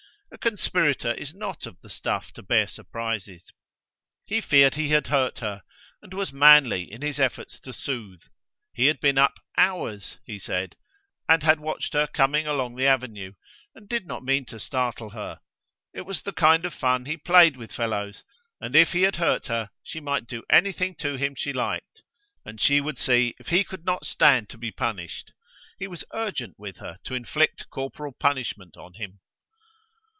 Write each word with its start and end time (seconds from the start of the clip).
A 0.33 0.37
conspirator 0.37 1.11
is 1.15 1.33
not 1.35 1.65
of 1.65 1.81
the 1.81 1.89
stuff 1.89 2.31
to 2.33 2.41
bear 2.41 2.65
surprises. 2.65 3.51
He 4.25 4.39
feared 4.39 4.75
he 4.75 4.87
had 4.87 5.07
hurt 5.07 5.39
her, 5.39 5.61
and 6.01 6.13
was 6.13 6.31
manly 6.31 6.89
in 6.89 7.01
his 7.01 7.19
efforts 7.19 7.59
to 7.59 7.73
soothe: 7.73 8.21
he 8.73 8.85
had 8.85 9.01
been 9.01 9.17
up 9.17 9.39
"hours", 9.57 10.19
he 10.23 10.39
said, 10.39 10.77
and 11.27 11.43
had 11.43 11.59
watched 11.59 11.91
her 11.93 12.07
coming 12.07 12.47
along 12.47 12.75
the 12.77 12.87
avenue, 12.87 13.33
and 13.75 13.89
did 13.89 14.07
not 14.07 14.23
mean 14.23 14.45
to 14.45 14.57
startle 14.59 15.09
her: 15.09 15.41
it 15.93 16.03
was 16.05 16.21
the 16.21 16.31
kind 16.33 16.63
of 16.63 16.73
fun 16.73 17.03
he 17.05 17.17
played 17.17 17.57
with 17.57 17.73
fellows, 17.73 18.23
and 18.61 18.73
if 18.73 18.93
he 18.93 19.01
had 19.01 19.17
hurt 19.17 19.47
her, 19.47 19.69
she 19.83 19.99
might 19.99 20.27
do 20.27 20.45
anything 20.49 20.95
to 20.95 21.17
him 21.17 21.35
she 21.35 21.51
liked, 21.51 22.03
and 22.45 22.61
she 22.61 22.79
would 22.79 22.97
see 22.97 23.35
if 23.37 23.49
he 23.49 23.65
could 23.65 23.83
not 23.83 24.05
stand 24.07 24.47
to 24.47 24.57
be 24.57 24.71
punished. 24.71 25.33
He 25.77 25.87
was 25.87 26.05
urgent 26.13 26.55
with 26.57 26.77
her 26.77 26.99
to 27.03 27.15
inflict 27.15 27.69
corporal 27.69 28.13
punishment 28.17 28.77
on 28.77 28.93
him. 28.93 29.19